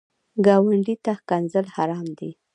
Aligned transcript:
ګاونډي 0.45 0.95
ته 1.03 1.11
ښکنځل 1.19 1.65
حرام 1.75 2.07
دي 2.19 2.31